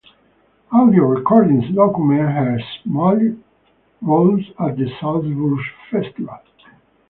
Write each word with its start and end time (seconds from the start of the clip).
Audio 0.71 1.03
recordings 1.03 1.75
document 1.75 2.21
her 2.21 2.57
small 2.83 3.19
roles 4.01 4.43
at 4.59 4.75
the 4.75 4.91
Salzburg 4.99 5.59
Festival. 5.91 6.39